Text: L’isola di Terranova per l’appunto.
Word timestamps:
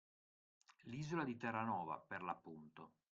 L’isola 0.85 1.23
di 1.23 1.37
Terranova 1.37 1.99
per 1.99 2.23
l’appunto. 2.23 2.93